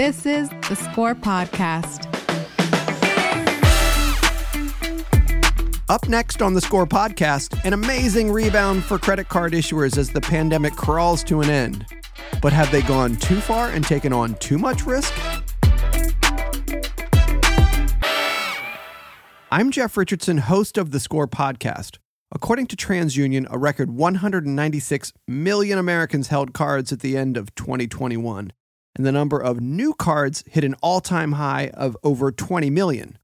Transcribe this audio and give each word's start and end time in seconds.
This 0.00 0.24
is 0.24 0.48
the 0.66 0.76
Score 0.76 1.14
Podcast. 1.14 2.06
Up 5.90 6.08
next 6.08 6.40
on 6.40 6.54
the 6.54 6.60
Score 6.62 6.86
Podcast, 6.86 7.62
an 7.66 7.74
amazing 7.74 8.32
rebound 8.32 8.82
for 8.82 8.96
credit 8.96 9.28
card 9.28 9.52
issuers 9.52 9.98
as 9.98 10.08
the 10.08 10.22
pandemic 10.22 10.72
crawls 10.72 11.22
to 11.24 11.42
an 11.42 11.50
end. 11.50 11.84
But 12.40 12.54
have 12.54 12.72
they 12.72 12.80
gone 12.80 13.16
too 13.16 13.42
far 13.42 13.68
and 13.68 13.84
taken 13.84 14.10
on 14.14 14.36
too 14.36 14.56
much 14.56 14.86
risk? 14.86 15.12
I'm 19.52 19.70
Jeff 19.70 19.98
Richardson, 19.98 20.38
host 20.38 20.78
of 20.78 20.92
the 20.92 21.00
Score 21.00 21.28
Podcast. 21.28 21.98
According 22.32 22.68
to 22.68 22.76
TransUnion, 22.76 23.46
a 23.50 23.58
record 23.58 23.90
196 23.90 25.12
million 25.28 25.78
Americans 25.78 26.28
held 26.28 26.54
cards 26.54 26.90
at 26.90 27.00
the 27.00 27.18
end 27.18 27.36
of 27.36 27.54
2021, 27.54 28.52
and 28.96 29.06
the 29.06 29.12
number 29.12 29.38
of 29.38 29.60
new 29.60 29.94
cards 29.94 30.44
hit 30.46 30.64
an 30.64 30.74
all 30.82 31.00
time 31.00 31.32
high 31.32 31.70
of 31.74 31.96
over 32.02 32.32
20 32.32 32.70
million. 32.70 33.18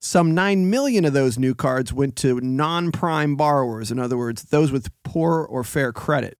Some 0.00 0.34
9 0.34 0.68
million 0.68 1.04
of 1.04 1.12
those 1.12 1.38
new 1.38 1.54
cards 1.54 1.92
went 1.92 2.16
to 2.16 2.40
non 2.40 2.90
prime 2.90 3.36
borrowers, 3.36 3.90
in 3.90 3.98
other 3.98 4.18
words, 4.18 4.44
those 4.44 4.72
with 4.72 4.90
poor 5.04 5.44
or 5.44 5.62
fair 5.62 5.92
credit. 5.92 6.36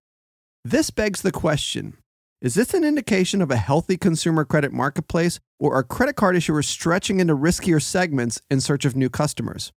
This 0.64 0.90
begs 0.90 1.22
the 1.22 1.32
question 1.32 1.96
is 2.42 2.54
this 2.54 2.74
an 2.74 2.82
indication 2.82 3.40
of 3.40 3.52
a 3.52 3.56
healthy 3.56 3.96
consumer 3.96 4.44
credit 4.44 4.72
marketplace, 4.72 5.38
or 5.60 5.76
are 5.76 5.84
credit 5.84 6.16
card 6.16 6.34
issuers 6.34 6.64
stretching 6.64 7.20
into 7.20 7.36
riskier 7.36 7.80
segments 7.80 8.42
in 8.50 8.60
search 8.60 8.84
of 8.84 8.96
new 8.96 9.08
customers? 9.08 9.72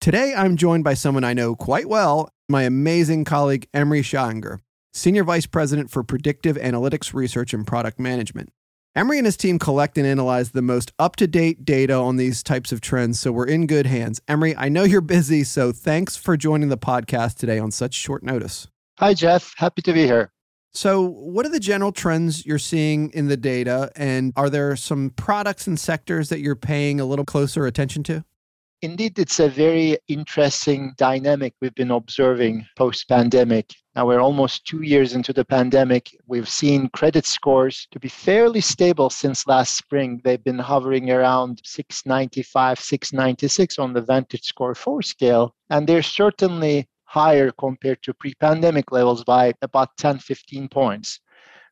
Today, 0.00 0.32
I'm 0.32 0.56
joined 0.56 0.84
by 0.84 0.94
someone 0.94 1.24
I 1.24 1.32
know 1.32 1.56
quite 1.56 1.88
well, 1.88 2.30
my 2.48 2.62
amazing 2.62 3.24
colleague 3.24 3.66
Emre 3.74 3.98
Sahingur, 3.98 4.60
Senior 4.96 5.24
Vice 5.24 5.46
President 5.46 5.90
for 5.90 6.04
Predictive 6.04 6.56
Analytics 6.56 7.12
Research 7.12 7.52
and 7.52 7.66
Product 7.66 7.98
Management. 7.98 8.52
Emre 8.96 9.16
and 9.16 9.26
his 9.26 9.36
team 9.36 9.58
collect 9.58 9.98
and 9.98 10.06
analyze 10.06 10.52
the 10.52 10.62
most 10.62 10.92
up 11.00 11.16
to 11.16 11.26
date 11.26 11.64
data 11.64 11.94
on 11.94 12.14
these 12.14 12.44
types 12.44 12.70
of 12.70 12.80
trends, 12.80 13.18
so 13.18 13.32
we're 13.32 13.44
in 13.44 13.66
good 13.66 13.86
hands. 13.86 14.20
Emre, 14.28 14.54
I 14.56 14.68
know 14.68 14.84
you're 14.84 15.00
busy, 15.00 15.42
so 15.42 15.72
thanks 15.72 16.16
for 16.16 16.36
joining 16.36 16.68
the 16.68 16.78
podcast 16.78 17.38
today 17.38 17.58
on 17.58 17.72
such 17.72 17.92
short 17.92 18.22
notice. 18.22 18.68
Hi, 19.00 19.14
Jeff. 19.14 19.52
Happy 19.56 19.82
to 19.82 19.92
be 19.92 20.04
here. 20.04 20.30
So, 20.72 21.02
what 21.02 21.44
are 21.44 21.50
the 21.50 21.58
general 21.58 21.90
trends 21.90 22.46
you're 22.46 22.60
seeing 22.60 23.10
in 23.10 23.26
the 23.26 23.36
data? 23.36 23.90
And 23.96 24.32
are 24.36 24.48
there 24.48 24.76
some 24.76 25.10
products 25.10 25.66
and 25.66 25.78
sectors 25.78 26.28
that 26.28 26.38
you're 26.38 26.54
paying 26.54 27.00
a 27.00 27.04
little 27.04 27.24
closer 27.24 27.66
attention 27.66 28.04
to? 28.04 28.24
Indeed, 28.80 29.18
it's 29.18 29.40
a 29.40 29.48
very 29.48 29.98
interesting 30.06 30.94
dynamic 30.96 31.54
we've 31.60 31.74
been 31.74 31.90
observing 31.90 32.64
post 32.76 33.08
pandemic. 33.08 33.72
Now 33.96 34.06
we're 34.06 34.20
almost 34.20 34.66
two 34.66 34.82
years 34.82 35.14
into 35.14 35.32
the 35.32 35.44
pandemic. 35.44 36.10
We've 36.26 36.48
seen 36.48 36.88
credit 36.88 37.24
scores 37.24 37.86
to 37.92 38.00
be 38.00 38.08
fairly 38.08 38.60
stable 38.60 39.08
since 39.08 39.46
last 39.46 39.76
spring. 39.76 40.20
They've 40.24 40.42
been 40.42 40.58
hovering 40.58 41.12
around 41.12 41.60
695, 41.64 42.80
696 42.80 43.78
on 43.78 43.92
the 43.92 44.02
VantageScore 44.02 44.76
4 44.76 45.02
scale. 45.02 45.54
And 45.70 45.86
they're 45.86 46.02
certainly 46.02 46.88
higher 47.04 47.52
compared 47.52 48.02
to 48.02 48.14
pre 48.14 48.34
pandemic 48.34 48.90
levels 48.90 49.22
by 49.22 49.52
about 49.62 49.90
10, 49.98 50.18
15 50.18 50.68
points. 50.68 51.20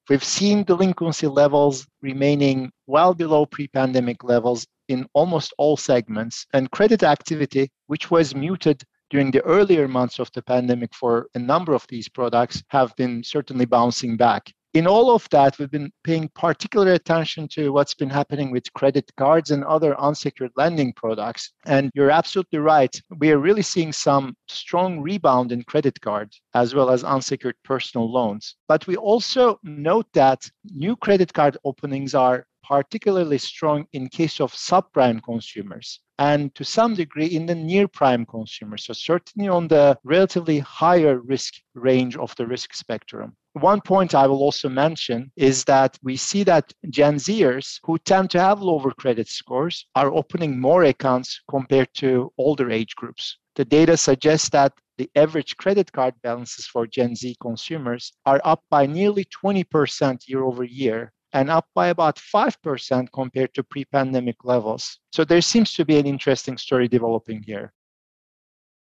We've 0.09 0.23
seen 0.23 0.63
delinquency 0.63 1.27
levels 1.27 1.87
remaining 2.03 2.71
well 2.87 3.15
below 3.15 3.47
pre 3.47 3.67
pandemic 3.67 4.23
levels 4.23 4.65
in 4.87 5.09
almost 5.13 5.55
all 5.59 5.77
segments, 5.77 6.47
and 6.53 6.71
credit 6.71 7.03
activity, 7.03 7.71
which 7.87 8.11
was 8.13 8.35
muted 8.35 8.85
during 9.13 9.31
the 9.31 9.43
earlier 9.43 9.87
months 9.87 10.19
of 10.19 10.33
the 10.33 10.43
pandemic 10.43 10.93
for 10.95 11.29
a 11.35 11.39
number 11.39 11.75
of 11.75 11.87
these 11.89 12.09
products, 12.09 12.63
have 12.69 12.97
been 12.97 13.23
certainly 13.23 13.67
bouncing 13.67 14.17
back 14.17 14.53
in 14.75 14.87
all 14.87 15.15
of 15.15 15.29
that, 15.31 15.59
we've 15.59 15.71
been 15.71 15.93
paying 16.03 16.31
particular 16.31 16.93
attention 16.93 17.47
to 17.49 17.73
what's 17.73 17.93
been 17.93 18.09
happening 18.09 18.51
with 18.51 18.73
credit 18.73 19.11
cards 19.17 19.51
and 19.51 19.65
other 19.65 19.99
unsecured 20.01 20.53
lending 20.57 20.95
products. 20.95 21.53
And 21.67 21.91
you're 21.95 22.11
absolutely 22.11 22.59
right. 22.59 22.95
We 23.19 23.33
are 23.33 23.39
really 23.39 23.63
seeing 23.63 23.93
some 23.93 24.35
strong 24.49 25.01
rebound 25.01 25.53
in 25.53 25.63
credit 25.65 26.01
cards 26.01 26.41
as 26.55 26.75
well 26.75 26.89
as 26.89 27.05
unsecured 27.05 27.57
personal 27.65 28.11
loans. 28.11 28.57
But 28.67 28.87
we 28.87 28.97
also 28.97 29.59
note 29.63 30.07
that 30.15 30.49
new 30.65 30.97
credit 30.97 31.35
card 31.35 31.59
openings 31.65 32.15
are 32.15 32.47
particularly 32.65 33.39
strong 33.39 33.87
in 33.93 34.09
case 34.09 34.41
of 34.41 34.55
subprime 34.55 35.23
consumers 35.23 36.01
and 36.31 36.55
to 36.55 36.65
some 36.65 36.95
degree 36.95 37.27
in 37.39 37.47
the 37.47 37.55
near 37.55 37.89
prime 37.89 38.25
consumers. 38.25 38.85
So 38.87 38.93
certainly 38.93 39.49
on 39.49 39.67
the 39.67 39.99
relatively 40.05 40.61
higher 40.61 41.19
risk 41.19 41.55
range 41.75 42.17
of 42.17 42.33
the 42.37 42.47
risk 42.47 42.75
spectrum. 42.75 43.37
One 43.55 43.81
point 43.81 44.15
I 44.15 44.29
will 44.29 44.43
also 44.47 44.69
mention 44.69 45.33
is 45.37 45.65
that 45.65 45.99
we 46.01 46.17
see 46.17 46.45
that 46.45 46.73
Gen 46.89 47.17
Zers 47.17 47.81
who 47.85 47.99
tend 47.99 48.31
to 48.31 48.41
have 48.41 48.63
lower 48.63 48.93
credit 48.93 49.29
scores 49.29 49.87
are 49.97 50.15
opening 50.15 50.61
more 50.61 50.85
accounts 50.85 51.41
compared 51.51 51.93
to 51.95 52.33
older 52.39 52.71
age 52.71 52.95
groups. 52.95 53.39
The 53.57 53.65
data 53.65 53.97
suggests 53.97 54.49
that 54.51 54.73
the 54.99 55.11
average 55.17 55.57
credit 55.57 55.91
card 55.91 56.15
balances 56.23 56.67
for 56.67 56.87
Gen 56.87 57.17
Z 57.17 57.37
consumers 57.43 58.13
are 58.25 58.41
up 58.45 58.63
by 58.71 58.87
nearly 58.87 59.25
20% 59.25 60.29
year 60.29 60.45
over 60.45 60.63
year 60.63 61.13
and 61.33 61.51
up 61.51 61.69
by 61.75 61.89
about 61.89 62.17
5% 62.17 63.09
compared 63.13 63.55
to 63.55 63.63
pre 63.63 63.85
pandemic 63.85 64.45
levels. 64.45 64.99
So 65.13 65.25
there 65.25 65.41
seems 65.41 65.73
to 65.75 65.85
be 65.85 65.99
an 65.99 66.07
interesting 66.07 66.59
story 66.59 66.89
developing 66.89 67.43
here. 67.43 67.73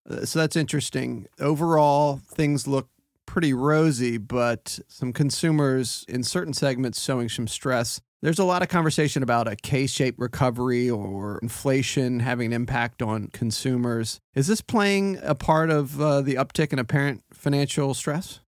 Uh, 0.10 0.26
so 0.26 0.40
that's 0.40 0.56
interesting. 0.56 1.28
Overall, 1.40 2.22
things 2.28 2.68
look 2.68 2.90
pretty 3.26 3.54
rosy, 3.54 4.18
but 4.18 4.80
some 4.88 5.14
consumers 5.14 6.06
in 6.08 6.24
certain 6.24 6.54
segments 6.54 7.02
showing 7.02 7.30
some 7.30 7.48
stress. 7.48 8.02
There's 8.22 8.40
a 8.40 8.44
lot 8.44 8.62
of 8.62 8.68
conversation 8.68 9.24
about 9.24 9.48
a 9.48 9.56
K 9.56 9.88
shaped 9.88 10.20
recovery 10.20 10.90
or 10.90 11.40
inflation 11.42 12.20
having 12.20 12.48
an 12.48 12.54
impact 12.54 13.02
on 13.02 13.30
consumers. 13.30 14.20
Is 14.36 14.48
this 14.48 14.62
playing 14.62 15.18
a 15.24 15.34
part 15.34 15.72
of 15.72 16.00
uh, 16.00 16.22
the 16.22 16.36
uptick 16.36 16.72
in 16.72 16.78
apparent 16.78 17.24
financial 17.34 17.94
stress? 17.94 18.42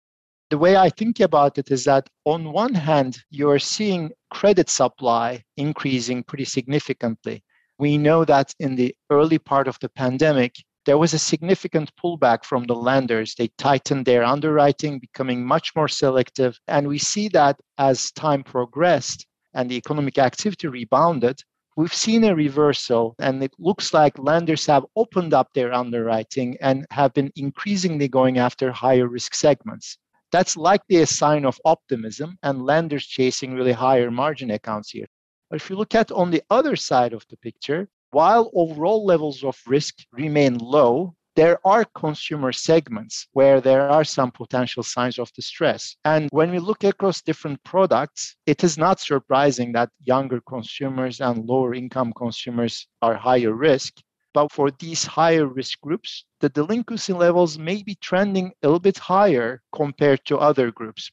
The 0.52 0.58
way 0.58 0.76
I 0.76 0.90
think 0.90 1.22
about 1.22 1.58
it 1.58 1.72
is 1.72 1.86
that 1.86 2.10
on 2.26 2.52
one 2.52 2.74
hand, 2.74 3.24
you're 3.30 3.58
seeing 3.58 4.12
credit 4.32 4.70
supply 4.70 5.46
increasing 5.56 6.24
pretty 6.24 6.44
significantly. 6.44 7.42
We 7.80 7.98
know 7.98 8.26
that 8.26 8.54
in 8.60 8.76
the 8.76 8.94
early 9.10 9.40
part 9.40 9.70
of 9.70 9.80
the 9.80 9.88
pandemic, 9.88 10.56
there 10.86 10.98
was 10.98 11.14
a 11.14 11.20
significant 11.20 11.94
pullback 11.96 12.44
from 12.44 12.66
the 12.66 12.76
lenders. 12.76 13.34
They 13.34 13.48
tightened 13.58 14.06
their 14.06 14.26
underwriting, 14.26 15.00
becoming 15.00 15.46
much 15.46 15.74
more 15.74 15.88
selective. 15.88 16.60
And 16.68 16.86
we 16.86 16.98
see 16.98 17.30
that 17.30 17.58
as 17.78 18.12
time 18.12 18.44
progressed 18.44 19.26
and 19.54 19.72
the 19.72 19.78
economic 19.78 20.18
activity 20.18 20.68
rebounded, 20.68 21.42
we've 21.78 21.94
seen 21.94 22.26
a 22.26 22.36
reversal. 22.36 23.16
And 23.20 23.42
it 23.42 23.54
looks 23.58 23.94
like 23.94 24.20
lenders 24.20 24.66
have 24.66 24.86
opened 24.98 25.34
up 25.34 25.48
their 25.54 25.72
underwriting 25.72 26.58
and 26.60 26.86
have 26.92 27.14
been 27.14 27.32
increasingly 27.38 28.10
going 28.10 28.38
after 28.38 28.70
higher 28.74 29.08
risk 29.08 29.34
segments. 29.34 29.98
That's 30.32 30.56
likely 30.56 30.98
a 30.98 31.06
sign 31.06 31.46
of 31.46 31.60
optimism 31.66 32.38
and 32.42 32.66
lenders 32.66 33.06
chasing 33.06 33.54
really 33.54 33.74
higher 33.74 34.10
margin 34.10 34.52
accounts 34.52 34.92
here. 34.92 35.08
But 35.50 35.62
if 35.62 35.70
you 35.70 35.76
look 35.76 35.94
at 35.96 36.12
on 36.12 36.32
the 36.32 36.44
other 36.50 36.76
side 36.76 37.14
of 37.14 37.26
the 37.30 37.38
picture, 37.38 37.90
while 38.12 38.52
overall 38.54 39.06
levels 39.06 39.44
of 39.44 39.58
risk 39.68 39.96
remain 40.14 40.58
low, 40.58 41.16
there 41.36 41.60
are 41.66 41.86
consumer 41.96 42.52
segments 42.52 43.28
where 43.32 43.62
there 43.62 43.90
are 43.90 44.04
some 44.04 44.32
potential 44.32 44.84
signs 44.84 45.18
of 45.18 45.32
distress. 45.34 45.96
And 46.04 46.30
when 46.32 46.52
we 46.52 46.60
look 46.60 46.84
across 46.84 47.22
different 47.22 47.64
products, 47.64 48.36
it 48.46 48.64
is 48.64 48.78
not 48.78 49.00
surprising 49.00 49.72
that 49.74 49.90
younger 50.00 50.42
consumers 50.42 51.22
and 51.22 51.46
lower 51.46 51.74
income 51.74 52.12
consumers 52.14 52.88
are 53.02 53.16
higher 53.16 53.54
risk. 53.54 54.02
But 54.34 54.52
for 54.52 54.72
these 54.72 55.04
higher 55.06 55.46
risk 55.46 55.80
groups, 55.82 56.26
the 56.40 56.50
delinquency 56.50 57.14
levels 57.14 57.60
may 57.60 57.84
be 57.84 57.96
trending 57.96 58.52
a 58.64 58.68
little 58.68 58.80
bit 58.80 58.98
higher 58.98 59.62
compared 59.74 60.26
to 60.26 60.38
other 60.38 60.72
groups. 60.72 61.12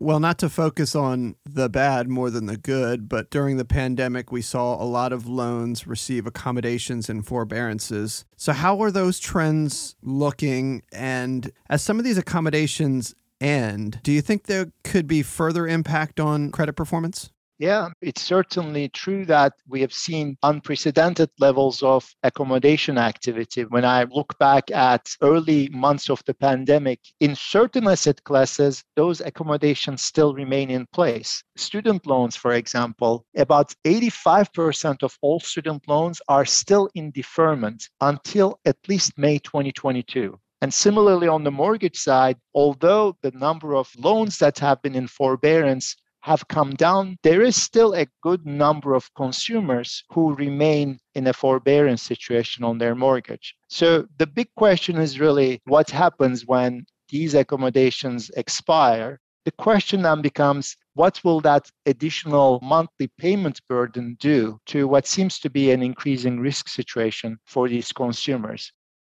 Well, 0.00 0.20
not 0.20 0.38
to 0.38 0.48
focus 0.48 0.94
on 0.94 1.34
the 1.44 1.68
bad 1.68 2.08
more 2.08 2.30
than 2.30 2.46
the 2.46 2.56
good, 2.56 3.08
but 3.08 3.30
during 3.30 3.56
the 3.56 3.64
pandemic, 3.64 4.30
we 4.30 4.42
saw 4.42 4.80
a 4.80 4.86
lot 4.86 5.12
of 5.12 5.26
loans 5.26 5.88
receive 5.88 6.24
accommodations 6.24 7.08
and 7.08 7.26
forbearances. 7.26 8.24
So, 8.36 8.52
how 8.52 8.80
are 8.80 8.92
those 8.92 9.18
trends 9.18 9.96
looking? 10.00 10.82
And 10.92 11.50
as 11.68 11.82
some 11.82 11.98
of 11.98 12.04
these 12.04 12.18
accommodations 12.18 13.16
end, 13.40 13.98
do 14.04 14.12
you 14.12 14.20
think 14.20 14.44
there 14.44 14.70
could 14.84 15.08
be 15.08 15.22
further 15.22 15.66
impact 15.66 16.20
on 16.20 16.52
credit 16.52 16.74
performance? 16.74 17.30
Yeah, 17.60 17.88
it's 18.00 18.22
certainly 18.22 18.88
true 18.88 19.24
that 19.24 19.52
we 19.66 19.80
have 19.80 19.92
seen 19.92 20.38
unprecedented 20.44 21.30
levels 21.40 21.82
of 21.82 22.08
accommodation 22.22 22.98
activity. 22.98 23.64
When 23.64 23.84
I 23.84 24.04
look 24.04 24.38
back 24.38 24.70
at 24.70 25.08
early 25.22 25.68
months 25.70 26.08
of 26.08 26.22
the 26.24 26.34
pandemic, 26.34 27.00
in 27.18 27.34
certain 27.34 27.88
asset 27.88 28.22
classes, 28.22 28.84
those 28.94 29.20
accommodations 29.20 30.04
still 30.04 30.34
remain 30.34 30.70
in 30.70 30.86
place. 30.92 31.42
Student 31.56 32.06
loans, 32.06 32.36
for 32.36 32.52
example, 32.52 33.26
about 33.36 33.74
85% 33.84 35.02
of 35.02 35.18
all 35.20 35.40
student 35.40 35.88
loans 35.88 36.22
are 36.28 36.44
still 36.44 36.88
in 36.94 37.10
deferment 37.10 37.88
until 38.00 38.60
at 38.66 38.76
least 38.86 39.18
May 39.18 39.40
2022. 39.40 40.38
And 40.60 40.72
similarly, 40.72 41.26
on 41.26 41.42
the 41.42 41.50
mortgage 41.50 41.98
side, 41.98 42.36
although 42.54 43.16
the 43.22 43.32
number 43.32 43.74
of 43.74 43.90
loans 43.96 44.38
that 44.38 44.60
have 44.60 44.80
been 44.80 44.94
in 44.94 45.08
forbearance 45.08 45.96
have 46.28 46.46
come 46.48 46.72
down, 46.74 47.16
there 47.22 47.42
is 47.42 47.56
still 47.56 47.94
a 47.94 48.06
good 48.22 48.44
number 48.44 48.94
of 48.94 49.12
consumers 49.14 50.04
who 50.12 50.34
remain 50.34 50.98
in 51.14 51.26
a 51.26 51.32
forbearance 51.32 52.02
situation 52.02 52.64
on 52.64 52.76
their 52.76 52.94
mortgage. 52.94 53.56
So 53.68 54.06
the 54.18 54.26
big 54.26 54.48
question 54.54 54.96
is 54.98 55.18
really 55.18 55.60
what 55.64 55.90
happens 55.90 56.46
when 56.46 56.84
these 57.08 57.34
accommodations 57.34 58.30
expire? 58.36 59.18
The 59.46 59.52
question 59.52 60.02
then 60.02 60.20
becomes 60.20 60.76
what 60.92 61.24
will 61.24 61.40
that 61.40 61.70
additional 61.86 62.60
monthly 62.62 63.08
payment 63.18 63.60
burden 63.66 64.16
do 64.20 64.58
to 64.66 64.86
what 64.86 65.06
seems 65.06 65.38
to 65.38 65.48
be 65.48 65.70
an 65.70 65.82
increasing 65.82 66.40
risk 66.40 66.68
situation 66.68 67.38
for 67.46 67.68
these 67.68 67.90
consumers? 67.90 68.70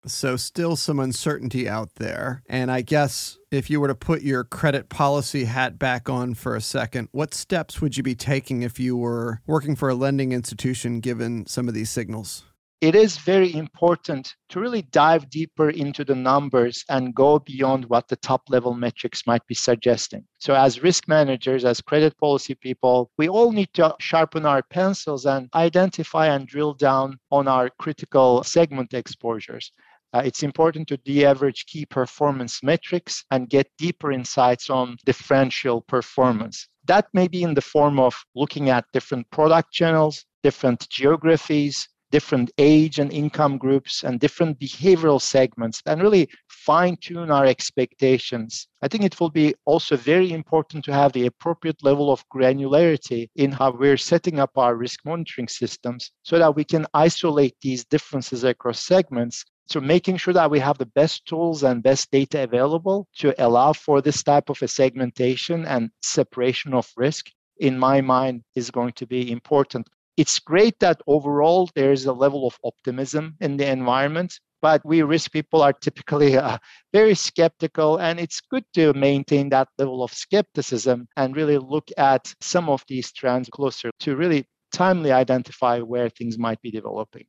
So, 0.06 0.37
still 0.37 0.77
some 0.77 1.00
uncertainty 1.00 1.69
out 1.69 1.97
there. 1.97 2.43
And 2.49 2.71
I 2.71 2.83
guess 2.83 3.39
if 3.50 3.69
you 3.69 3.81
were 3.81 3.89
to 3.89 3.95
put 3.95 4.23
your 4.23 4.45
credit 4.45 4.89
policy 4.89 5.45
hat 5.45 5.79
back 5.79 6.09
on 6.09 6.35
for 6.35 6.55
a 6.55 6.61
second, 6.61 7.09
what 7.12 7.35
steps 7.35 7.81
would 7.81 7.97
you 7.97 8.03
be 8.03 8.15
taking 8.15 8.62
if 8.62 8.79
you 8.79 8.97
were 8.97 9.41
working 9.47 9.75
for 9.75 9.89
a 9.89 9.95
lending 9.95 10.33
institution 10.33 11.00
given 11.00 11.47
some 11.47 11.69
of 11.69 11.75
these 11.75 11.91
signals? 11.91 12.45
It 12.81 12.95
is 12.95 13.19
very 13.19 13.53
important 13.53 14.37
to 14.50 14.61
really 14.61 14.83
dive 14.83 15.29
deeper 15.31 15.71
into 15.71 16.05
the 16.05 16.15
numbers 16.15 16.85
and 16.89 17.12
go 17.12 17.41
beyond 17.41 17.87
what 17.87 18.06
the 18.06 18.15
top 18.15 18.43
level 18.49 18.73
metrics 18.73 19.27
might 19.27 19.45
be 19.49 19.55
suggesting. 19.56 20.25
So, 20.39 20.55
as 20.55 20.81
risk 20.81 21.09
managers, 21.09 21.65
as 21.65 21.81
credit 21.81 22.17
policy 22.19 22.55
people, 22.55 23.11
we 23.19 23.29
all 23.29 23.50
need 23.50 23.75
to 23.75 23.97
sharpen 23.99 24.47
our 24.47 24.62
pencils 24.62 25.27
and 25.27 25.49
identify 25.56 26.29
and 26.29 26.47
drill 26.47 26.73
down 26.73 27.19
on 27.33 27.49
our 27.49 27.69
critical 27.81 28.45
segment 28.45 28.95
exposures. 28.95 29.73
Uh, 30.15 30.23
it's 30.25 30.43
important 30.43 30.89
to 30.89 30.97
de-average 30.99 31.67
key 31.67 31.85
performance 31.85 32.63
metrics 32.63 33.25
and 33.31 33.51
get 33.51 33.71
deeper 33.77 34.11
insights 34.11 34.71
on 34.71 34.97
differential 35.05 35.83
performance. 35.83 36.67
That 36.87 37.07
may 37.13 37.29
be 37.29 37.43
in 37.43 37.53
the 37.53 37.61
form 37.61 37.99
of 37.99 38.15
looking 38.35 38.71
at 38.71 38.87
different 38.95 39.31
product 39.31 39.71
channels, 39.73 40.25
different 40.43 40.89
geographies, 40.89 41.89
different 42.11 42.51
age 42.57 42.99
and 42.99 43.13
income 43.13 43.59
groups, 43.59 44.03
and 44.03 44.19
different 44.19 44.59
behavioral 44.59 45.21
segments, 45.21 45.83
and 45.85 46.01
really 46.01 46.27
fine 46.49 46.97
tune 46.97 47.31
our 47.31 47.45
expectations. 47.45 48.67
I 48.81 48.89
think 48.89 49.05
it 49.05 49.21
will 49.21 49.29
be 49.29 49.55
also 49.67 49.97
very 49.97 50.33
important 50.33 50.87
to 50.87 50.93
have 50.95 51.13
the 51.13 51.27
appropriate 51.27 51.83
level 51.83 52.11
of 52.11 52.25
granularity 52.35 53.29
in 53.37 53.53
how 53.53 53.73
we're 53.73 53.99
setting 53.99 54.41
up 54.41 54.57
our 54.57 54.75
risk 54.75 55.01
monitoring 55.05 55.49
systems 55.49 56.13
so 56.23 56.39
that 56.39 56.57
we 56.57 56.65
can 56.65 56.87
isolate 56.95 57.57
these 57.61 57.85
differences 57.85 58.43
across 58.45 58.83
segments 58.83 59.45
so 59.69 59.81
making 59.81 60.17
sure 60.17 60.32
that 60.32 60.50
we 60.50 60.59
have 60.61 60.79
the 60.79 60.87
best 60.87 61.26
tools 61.26 61.62
and 61.62 61.82
best 61.82 62.11
data 62.11 62.43
available 62.43 63.06
to 63.19 63.35
allow 63.38 63.75
for 63.75 64.00
this 64.00 64.23
type 64.23 64.49
of 64.49 64.62
a 64.62 64.69
segmentation 64.69 65.67
and 65.67 65.91
separation 66.03 66.73
of 66.73 66.91
risk, 66.97 67.26
in 67.59 67.79
my 67.79 68.00
mind, 68.00 68.43
is 68.55 68.70
going 68.70 68.93
to 68.94 69.06
be 69.06 69.31
important. 69.31 69.87
It's 70.17 70.38
great 70.38 70.79
that 70.81 71.03
overall 71.06 71.69
there 71.75 71.93
is 71.93 72.06
a 72.06 72.12
level 72.12 72.47
of 72.47 72.59
optimism 72.65 73.37
in 73.41 73.59
the 73.59 73.70
environment, 73.70 74.41
but 74.62 74.81
we 74.87 75.03
risk 75.03 75.32
people 75.32 75.62
are 75.62 75.75
typically 75.75 76.37
uh, 76.38 76.56
very 76.93 77.14
skeptical, 77.14 77.99
and 77.99 78.19
it's 78.19 78.41
good 78.41 78.64
to 78.73 78.94
maintain 78.94 79.50
that 79.50 79.69
level 79.76 80.03
of 80.03 80.14
skepticism 80.14 81.09
and 81.17 81.37
really 81.37 81.59
look 81.59 81.88
at 81.99 82.32
some 82.41 82.71
of 82.71 82.82
these 82.88 83.12
trends 83.12 83.50
closer 83.50 83.91
to 84.00 84.17
really 84.17 84.47
timely 84.73 85.12
identify 85.12 85.81
where 85.81 86.09
things 86.09 86.38
might 86.38 86.61
be 86.62 86.71
developing. 86.71 87.26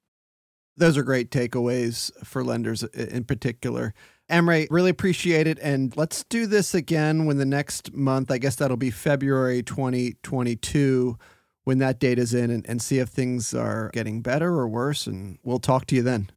Those 0.79 0.97
are 0.97 1.03
great 1.03 1.29
takeaways 1.29 2.11
for 2.25 2.43
lenders 2.43 2.83
in 2.83 3.25
particular. 3.25 3.93
Emre, 4.29 4.67
really 4.71 4.89
appreciate 4.89 5.45
it. 5.45 5.59
And 5.61 5.95
let's 5.97 6.23
do 6.23 6.45
this 6.47 6.73
again 6.73 7.25
when 7.25 7.37
the 7.37 7.45
next 7.45 7.93
month, 7.93 8.31
I 8.31 8.37
guess 8.37 8.55
that'll 8.55 8.77
be 8.77 8.91
February 8.91 9.61
2022, 9.61 11.17
when 11.65 11.79
that 11.79 11.99
data's 11.99 12.33
in 12.33 12.49
and, 12.49 12.65
and 12.69 12.81
see 12.81 12.99
if 12.99 13.09
things 13.09 13.53
are 13.53 13.89
getting 13.93 14.21
better 14.21 14.53
or 14.53 14.67
worse. 14.67 15.05
And 15.05 15.37
we'll 15.43 15.59
talk 15.59 15.85
to 15.87 15.95
you 15.95 16.01
then. 16.01 16.29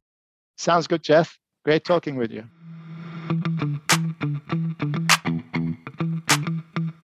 Sounds 0.57 0.87
good, 0.87 1.03
Jeff. 1.03 1.39
Great 1.63 1.85
talking 1.85 2.17
with 2.17 2.31
you. 2.31 2.43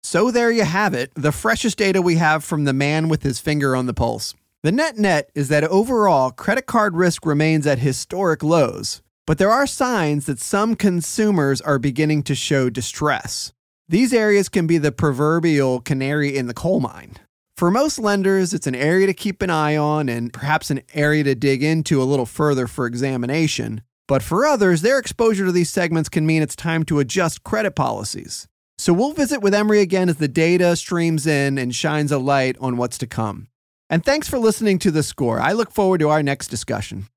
So 0.02 0.32
there 0.32 0.50
you 0.50 0.64
have 0.64 0.92
it, 0.92 1.12
the 1.14 1.30
freshest 1.30 1.78
data 1.78 2.02
we 2.02 2.16
have 2.16 2.42
from 2.42 2.64
the 2.64 2.72
man 2.72 3.08
with 3.08 3.22
his 3.22 3.38
finger 3.38 3.76
on 3.76 3.86
the 3.86 3.94
pulse. 3.94 4.34
The 4.62 4.72
net 4.72 4.98
net 4.98 5.30
is 5.34 5.48
that 5.48 5.64
overall, 5.64 6.30
credit 6.30 6.66
card 6.66 6.94
risk 6.94 7.24
remains 7.24 7.66
at 7.66 7.78
historic 7.78 8.42
lows, 8.42 9.00
but 9.26 9.38
there 9.38 9.50
are 9.50 9.66
signs 9.66 10.26
that 10.26 10.38
some 10.38 10.74
consumers 10.74 11.62
are 11.62 11.78
beginning 11.78 12.22
to 12.24 12.34
show 12.34 12.68
distress. 12.68 13.54
These 13.88 14.12
areas 14.12 14.50
can 14.50 14.66
be 14.66 14.76
the 14.76 14.92
proverbial 14.92 15.80
canary 15.80 16.36
in 16.36 16.46
the 16.46 16.52
coal 16.52 16.78
mine. 16.78 17.14
For 17.56 17.70
most 17.70 17.98
lenders, 17.98 18.52
it's 18.52 18.66
an 18.66 18.74
area 18.74 19.06
to 19.06 19.14
keep 19.14 19.40
an 19.40 19.48
eye 19.48 19.78
on 19.78 20.10
and 20.10 20.30
perhaps 20.30 20.70
an 20.70 20.82
area 20.92 21.24
to 21.24 21.34
dig 21.34 21.62
into 21.62 22.02
a 22.02 22.04
little 22.04 22.26
further 22.26 22.66
for 22.66 22.84
examination. 22.84 23.80
But 24.06 24.22
for 24.22 24.44
others, 24.44 24.82
their 24.82 24.98
exposure 24.98 25.46
to 25.46 25.52
these 25.52 25.70
segments 25.70 26.10
can 26.10 26.26
mean 26.26 26.42
it's 26.42 26.54
time 26.54 26.84
to 26.84 26.98
adjust 26.98 27.44
credit 27.44 27.74
policies. 27.74 28.46
So 28.76 28.92
we'll 28.92 29.14
visit 29.14 29.40
with 29.40 29.54
Emre 29.54 29.80
again 29.80 30.10
as 30.10 30.16
the 30.16 30.28
data 30.28 30.76
streams 30.76 31.26
in 31.26 31.56
and 31.56 31.74
shines 31.74 32.12
a 32.12 32.18
light 32.18 32.58
on 32.60 32.76
what's 32.76 32.98
to 32.98 33.06
come. 33.06 33.46
And 33.90 34.04
thanks 34.04 34.28
for 34.28 34.38
listening 34.38 34.78
to 34.80 34.92
The 34.92 35.02
Score. 35.02 35.40
I 35.40 35.52
look 35.52 35.72
forward 35.72 35.98
to 35.98 36.08
our 36.08 36.22
next 36.22 36.46
discussion. 36.46 37.08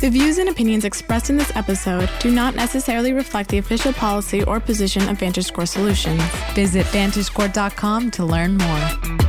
The 0.00 0.10
views 0.10 0.36
and 0.36 0.50
opinions 0.50 0.84
expressed 0.84 1.30
in 1.30 1.38
this 1.38 1.50
episode 1.56 2.10
do 2.20 2.30
not 2.30 2.54
necessarily 2.54 3.14
reflect 3.14 3.48
the 3.48 3.56
official 3.56 3.94
policy 3.94 4.44
or 4.44 4.60
position 4.60 5.08
of 5.08 5.16
VantageScore 5.16 5.66
Solutions. 5.66 6.22
Visit 6.52 6.84
VantageScore.com 6.86 8.10
to 8.10 8.24
learn 8.26 8.58
more. 8.58 9.23